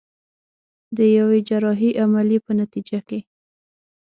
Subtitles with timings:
[0.97, 3.19] د يوې جراحي عمليې په نتيجه کې.